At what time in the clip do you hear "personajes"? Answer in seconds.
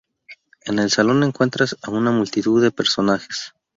2.71-3.53